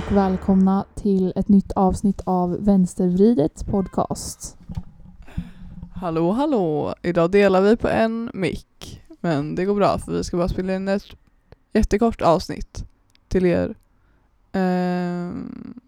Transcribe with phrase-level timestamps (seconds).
[0.00, 4.56] Och välkomna till ett nytt avsnitt av Vänstervridet podcast.
[5.94, 6.94] Hallå hallå!
[7.02, 9.02] Idag delar vi på en mick.
[9.20, 11.04] Men det går bra för vi ska bara spela in ett
[11.72, 12.84] jättekort avsnitt
[13.28, 13.74] till er.
[14.52, 15.80] Ehm,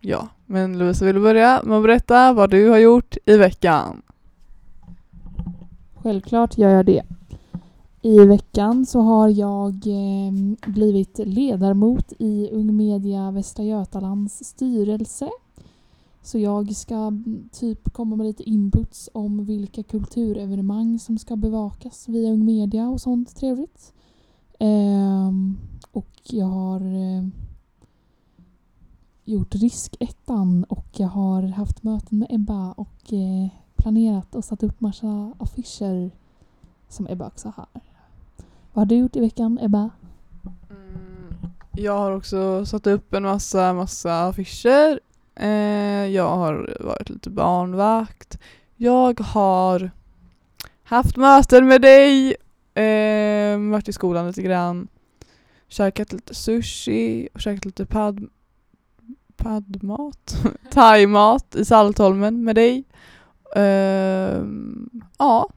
[0.00, 4.02] ja, men Lovisa vill börja med att berätta vad du har gjort i veckan?
[6.02, 7.02] Självklart gör jag det.
[8.06, 15.30] I veckan så har jag ehm, blivit ledamot i Ung Media Västra Götalands styrelse.
[16.22, 22.08] Så jag ska mm, typ komma med lite inputs om vilka kulturevenemang som ska bevakas
[22.08, 23.92] via Ung Media och sånt trevligt.
[24.58, 25.58] Ehm,
[25.92, 27.32] och jag har ehm,
[29.24, 34.80] gjort riskettan och jag har haft möten med Ebba och eh, planerat och satt upp
[34.80, 36.10] massa affischer
[36.88, 37.95] som Ebba också har.
[38.76, 39.90] Vad har du gjort i veckan, Ebba?
[40.70, 45.00] Mm, jag har också satt upp en massa, massa affischer.
[45.34, 48.38] Eh, jag har varit lite barnvakt.
[48.76, 49.90] Jag har
[50.82, 52.36] haft möten med dig.
[52.74, 54.88] Eh, varit i skolan lite grann.
[55.68, 58.28] Käkat lite sushi och käkat lite pad,
[59.36, 60.36] padmat?
[60.70, 62.84] Thaimat i Saltholmen med dig.
[63.54, 64.44] Eh,
[65.18, 65.48] ja.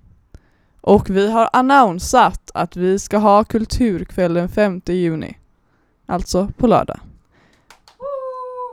[0.81, 5.37] Och vi har annonsat att vi ska ha kulturkväll den 5 juni.
[6.05, 6.99] Alltså på lördag.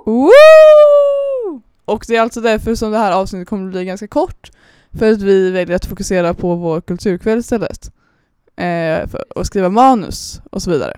[0.06, 1.62] Woo!
[1.84, 4.50] Och det är alltså därför som det här avsnittet kommer att bli ganska kort.
[4.92, 7.92] För att vi väljer att fokusera på vår kulturkväll istället.
[8.56, 10.96] Eh, för, och skriva manus och så vidare.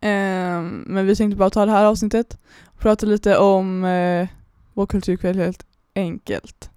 [0.00, 4.28] Eh, men vi tänkte bara ta det här avsnittet och prata lite om eh,
[4.74, 6.70] vår kulturkväll helt enkelt.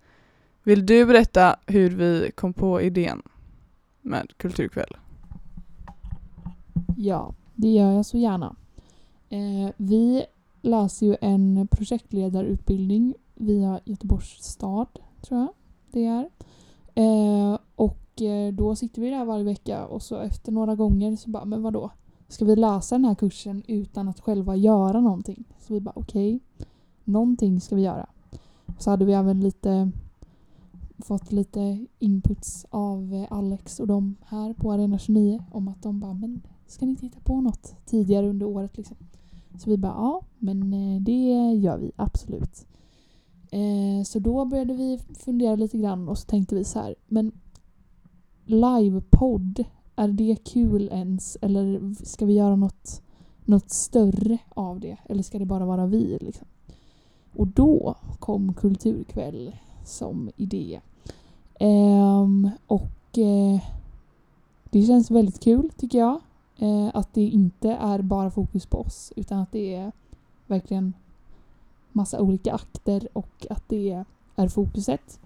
[0.64, 3.22] Vill du berätta hur vi kom på idén
[4.02, 4.98] med kulturkväll?
[6.98, 8.56] Ja, det gör jag så gärna.
[9.30, 10.26] Eh, vi
[10.62, 14.88] läser ju en projektledarutbildning via Göteborgs stad,
[15.22, 15.50] tror jag
[15.92, 16.30] det är.
[16.96, 21.30] Eh, och eh, då sitter vi där varje vecka och så efter några gånger så
[21.30, 21.92] bara, men vadå?
[22.28, 25.44] Ska vi läsa den här kursen utan att själva göra någonting?
[25.60, 26.36] Så vi bara, okej.
[26.36, 26.68] Okay,
[27.04, 28.10] någonting ska vi göra.
[28.78, 29.92] Så hade vi även lite
[31.02, 36.00] fått lite inputs av eh, Alex och de här på Arena 29 om att de
[36.00, 38.98] bara, men ska ni titta på något tidigare under året liksom?
[39.58, 42.66] Så vi bara, ja, men eh, det gör vi absolut.
[43.52, 47.32] Eh, så då började vi fundera lite grann och så tänkte vi så här, men
[48.46, 49.64] livepodd,
[49.96, 51.38] är det kul ens?
[51.42, 53.02] Eller ska vi göra något,
[53.46, 54.98] något större av det?
[55.06, 56.48] Eller ska det bara vara vi liksom?
[57.34, 60.82] Och då kom Kulturkväll som idé.
[61.62, 63.62] Um, och uh,
[64.70, 66.22] det känns väldigt kul tycker jag.
[66.62, 69.92] Uh, att det inte är bara fokus på oss utan att det är
[70.48, 70.94] verkligen
[71.92, 74.04] massa olika akter och att det
[74.36, 75.20] är fokuset.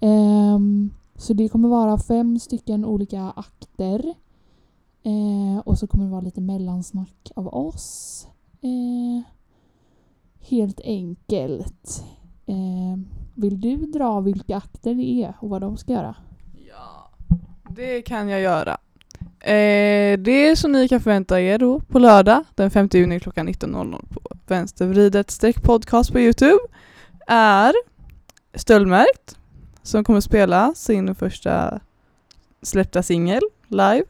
[0.00, 4.14] Um, så det kommer vara fem stycken olika akter.
[5.06, 8.26] Uh, och så kommer det vara lite mellansnack av oss.
[10.40, 12.04] helt enkelt.
[12.46, 13.06] Ehm,
[13.44, 16.16] vill du dra vilka akter det är och vad de ska göra?
[16.68, 17.10] Ja,
[17.68, 18.78] det kan jag göra.
[19.40, 24.04] Eh, det som ni kan förvänta er då på lördag den 5 juni klockan 19.00
[24.10, 26.58] på Vänstervridet streck podcast på Youtube
[27.26, 27.74] är
[28.54, 29.38] Stöldmärkt
[29.82, 31.80] som kommer spela sin första
[32.62, 34.04] släppta singel live.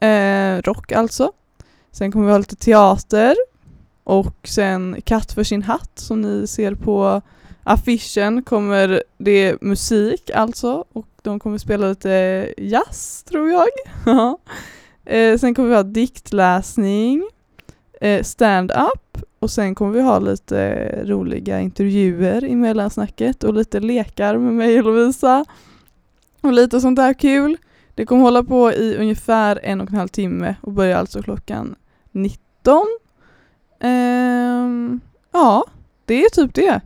[0.00, 1.32] Eh, rock alltså.
[1.90, 3.36] Sen kommer vi ha lite teater
[4.04, 7.22] och sen Katt för sin hatt som ni ser på
[7.68, 13.68] affischen kommer det musik alltså och de kommer spela lite jazz tror jag.
[15.04, 17.28] eh, sen kommer vi ha diktläsning,
[18.00, 24.36] eh, stand-up och sen kommer vi ha lite roliga intervjuer i mellansnacket och lite lekar
[24.36, 25.44] med mig och Lovisa.
[26.40, 27.56] Och lite sånt där kul.
[27.94, 31.74] Det kommer hålla på i ungefär en och en halv timme och börjar alltså klockan
[32.12, 32.86] 19.
[33.80, 35.00] Ehm,
[35.32, 35.64] ja,
[36.04, 36.80] det är typ det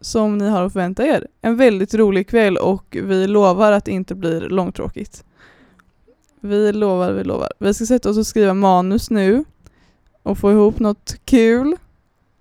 [0.00, 1.26] som ni har att förvänta er.
[1.40, 5.24] En väldigt rolig kväll och vi lovar att det inte blir långtråkigt.
[6.40, 7.52] Vi lovar, vi lovar.
[7.58, 9.44] Vi ska sätta oss och skriva manus nu
[10.22, 11.76] och få ihop något kul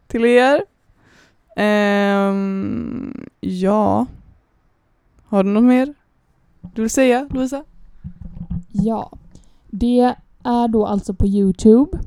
[0.08, 0.64] till er.
[1.58, 4.06] Um, ja.
[5.26, 5.94] Har du något mer
[6.62, 7.64] du vill säga, Lovisa?
[8.72, 9.12] Ja.
[9.68, 11.98] Det är då alltså på Youtube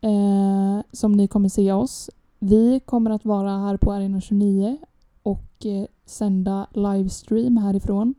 [0.00, 2.10] eh, som ni kommer se oss.
[2.38, 4.78] Vi kommer att vara här på Arena 29
[5.60, 8.14] och eh, sända livestream härifrån.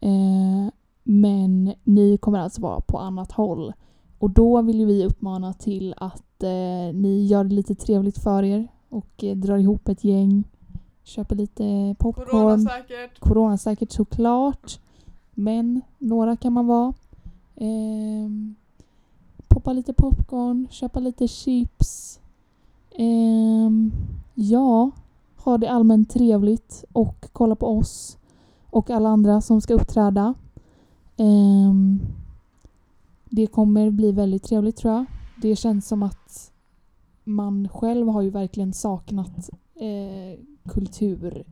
[0.00, 0.72] Eh,
[1.02, 3.72] men ni kommer alltså vara på annat håll.
[4.18, 8.42] och då vill ju vi uppmana till att eh, ni gör det lite trevligt för
[8.42, 10.44] er och eh, drar ihop ett gäng.
[11.04, 12.26] Köper lite popcorn.
[12.26, 13.20] Coronasäkert.
[13.20, 14.80] Coronasäkert såklart.
[15.34, 16.94] Men några kan man vara.
[17.56, 18.54] Ehm,
[19.48, 22.20] poppa lite popcorn, köpa lite chips.
[22.90, 23.92] Ehm,
[24.34, 24.90] ja,
[25.44, 28.18] ha det allmänt trevligt och kolla på oss
[28.70, 30.34] och alla andra som ska uppträda.
[31.16, 32.00] Ehm,
[33.24, 35.04] det kommer bli väldigt trevligt tror jag.
[35.42, 36.52] Det känns som att
[37.24, 41.44] man själv har ju verkligen saknat eh, kultur.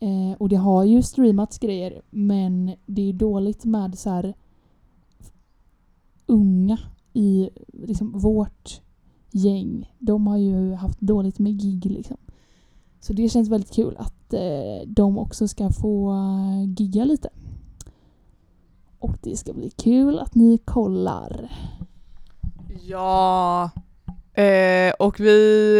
[0.00, 4.34] Eh, och det har ju streamats grejer men det är dåligt med så här
[6.26, 6.78] unga
[7.12, 8.80] i liksom vårt
[9.30, 9.92] gäng.
[9.98, 12.16] De har ju haft dåligt med gig liksom.
[13.06, 17.28] Så det känns väldigt kul att eh, de också ska få eh, gigga lite.
[18.98, 21.52] Och det ska bli kul att ni kollar.
[22.82, 23.70] Ja.
[24.32, 25.76] Eh, och vi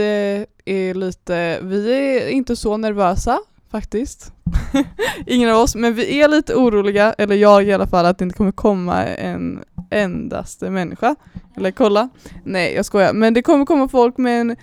[0.64, 3.38] eh, är lite, vi är inte så nervösa
[3.70, 4.32] faktiskt.
[5.26, 8.24] Ingen av oss, men vi är lite oroliga, eller jag i alla fall, att det
[8.24, 11.16] inte kommer komma en endaste människa.
[11.56, 12.08] Eller kolla.
[12.44, 13.12] Nej, jag skojar.
[13.12, 14.56] Men det kommer komma folk, med en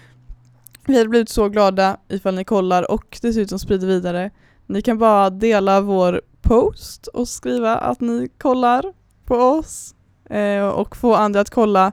[0.86, 4.32] vi hade blivit så glada ifall ni kollar och dessutom sprider vidare.
[4.66, 8.94] Ni kan bara dela vår post och skriva att ni kollar
[9.26, 9.96] på oss
[10.30, 11.92] eh, och få andra att kolla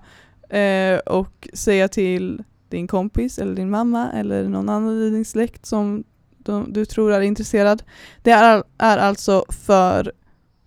[0.49, 5.67] eh, och säga till din kompis eller din mamma eller någon annan i din släkt
[5.67, 6.05] som
[6.39, 7.83] de, du tror är intresserad.
[8.23, 10.13] Det är, är alltså för,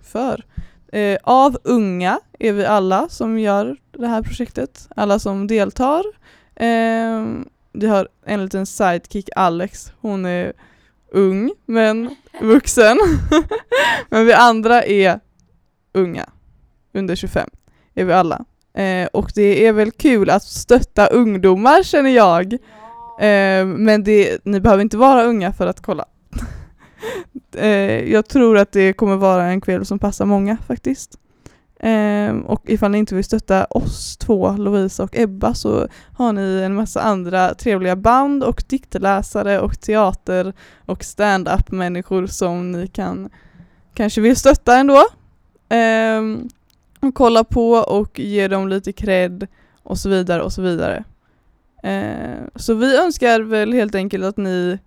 [0.01, 0.45] för
[0.87, 6.03] eh, av unga är vi alla som gör det här projektet, alla som deltar.
[6.55, 10.53] Ehm, vi har en liten sidekick, Alex, hon är
[11.11, 12.97] ung men vuxen.
[14.09, 15.19] men vi andra är
[15.93, 16.29] unga,
[16.93, 17.49] under 25
[17.93, 18.45] är vi alla.
[18.73, 22.53] Eh, och det är väl kul att stötta ungdomar känner jag.
[23.19, 26.05] Eh, men det, ni behöver inte vara unga för att kolla.
[27.55, 31.19] eh, jag tror att det kommer vara en kväll som passar många faktiskt.
[31.83, 35.87] Eh, och ifall ni inte vill stötta oss två, Lovisa och Ebba, så
[36.17, 40.53] har ni en massa andra trevliga band och diktläsare och teater
[40.85, 43.29] och stand-up människor som ni kan
[43.93, 45.05] kanske vill stötta ändå.
[45.69, 46.21] Eh,
[46.99, 49.47] och kolla på och ge dem lite cred
[49.83, 51.03] och så vidare och så vidare.
[51.83, 54.79] Eh, så vi önskar väl helt enkelt att ni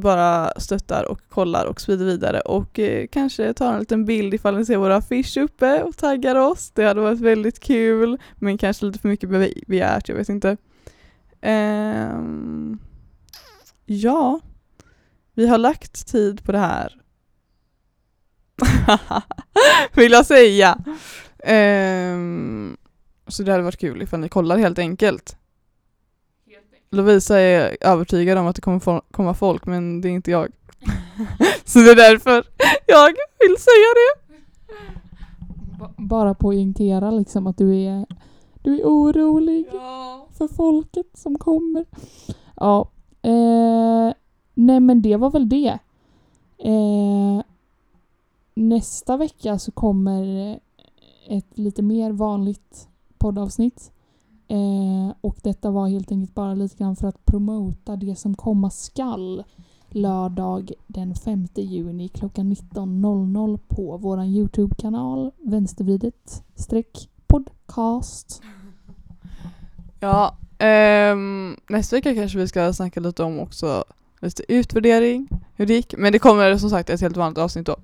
[0.00, 4.56] bara stöttar och kollar och sprider vidare och eh, kanske tar en liten bild ifall
[4.56, 6.70] ni ser våra affisch uppe och taggar oss.
[6.70, 9.28] Det hade varit väldigt kul men kanske lite för mycket
[9.66, 10.56] begärt, jag vet inte.
[11.40, 12.20] Eh,
[13.86, 14.40] ja,
[15.34, 16.96] vi har lagt tid på det här.
[19.94, 20.78] Vill jag säga.
[21.38, 22.18] Eh,
[23.26, 25.36] så det hade varit kul ifall ni kollar helt enkelt.
[26.92, 30.52] Lovisa är övertygad om att det kommer komma folk men det är inte jag.
[31.64, 32.44] Så det är därför
[32.86, 33.06] jag
[33.38, 34.20] vill säga det.
[35.96, 38.06] Bara poängtera liksom att du är,
[38.62, 40.26] du är orolig ja.
[40.38, 41.84] för folket som kommer.
[42.56, 42.90] Ja.
[43.22, 44.12] Eh,
[44.54, 45.78] nej men det var väl det.
[46.58, 47.42] Eh,
[48.54, 50.58] nästa vecka så kommer
[51.28, 53.92] ett lite mer vanligt poddavsnitt.
[54.50, 58.70] Eh, och detta var helt enkelt bara lite grann för att promota det som komma
[58.70, 59.44] skall
[59.88, 68.42] lördag den 5 juni klockan 19.00 på vår Youtube-kanal vänstervridet streck podcast.
[70.02, 73.84] Ja, ehm, nästa vecka kanske vi ska snacka lite om också
[74.20, 75.94] lite utvärdering, hur det gick.
[75.98, 77.76] Men det kommer som sagt ett helt vanligt avsnitt då.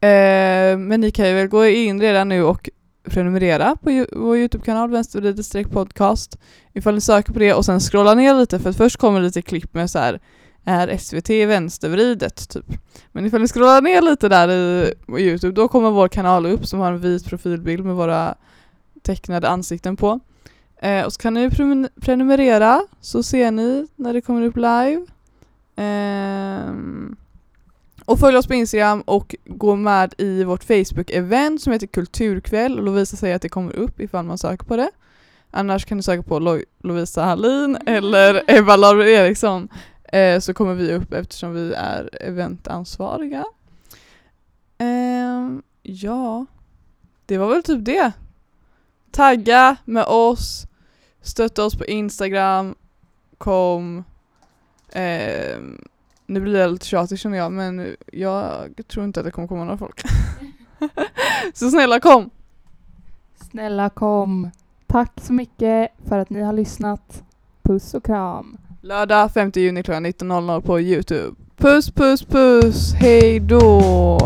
[0.00, 2.70] Ehm, men ni kan ju väl gå in redan nu och
[3.08, 6.38] prenumerera på vår Youtube-kanal vänstervridet podcast
[6.72, 9.42] ifall ni söker på det och sen scrolla ner lite för att först kommer lite
[9.42, 10.20] klipp med så här
[10.64, 12.66] är SVT vänstervridet typ.
[13.12, 16.80] Men ifall ni scrollar ner lite där i Youtube då kommer vår kanal upp som
[16.80, 18.34] har en vit profilbild med våra
[19.02, 20.20] tecknade ansikten på.
[20.80, 21.50] Eh, och så kan ni
[22.00, 25.06] prenumerera så ser ni när det kommer upp live.
[25.76, 26.72] Eh,
[28.08, 32.84] och följ oss på Instagram och gå med i vårt Facebook-event som heter Kulturkväll och
[32.84, 34.90] Lovisa säger att det kommer upp ifall man söker på det.
[35.50, 39.68] Annars kan du söka på Lo Lovisa Hallin eller Eva Laura Eriksson
[40.12, 43.44] eh, så kommer vi upp eftersom vi är eventansvariga.
[44.78, 45.48] Eh,
[45.82, 46.46] ja,
[47.26, 48.12] det var väl typ det.
[49.10, 50.66] Tagga med oss,
[51.22, 52.74] stötta oss på Instagram,
[53.38, 54.04] kom.
[54.92, 55.58] Eh,
[56.28, 59.64] nu blir jag lite tjatig känner jag men jag tror inte att det kommer komma
[59.64, 60.02] några folk.
[61.54, 62.30] Så snälla kom!
[63.50, 64.50] Snälla kom!
[64.86, 67.22] Tack så mycket för att ni har lyssnat.
[67.62, 68.58] Puss och kram.
[68.80, 71.36] Lördag 5 juni klockan 19.00 på Youtube.
[71.56, 74.18] Puss puss puss, hej då!